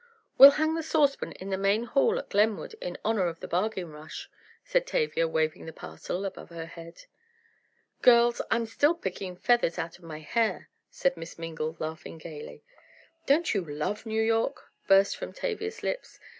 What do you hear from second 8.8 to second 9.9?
picking feathers